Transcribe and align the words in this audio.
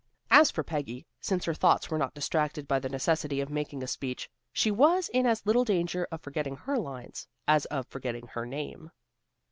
As 0.31 0.49
for 0.49 0.63
Peggy, 0.63 1.05
since 1.19 1.45
her 1.45 1.53
thoughts 1.53 1.91
were 1.91 1.97
not 1.99 2.15
distracted 2.15 2.67
by 2.67 2.79
the 2.79 2.89
necessity 2.89 3.39
of 3.39 3.51
making 3.51 3.83
a 3.83 3.87
speech, 3.87 4.31
she 4.51 4.71
was 4.71 5.09
in 5.09 5.27
as 5.27 5.45
little 5.45 5.63
danger 5.63 6.07
of 6.11 6.21
forgetting 6.21 6.55
her 6.55 6.79
lines, 6.79 7.27
as 7.47 7.65
of 7.65 7.85
forgetting 7.85 8.25
her 8.29 8.47
name. 8.47 8.89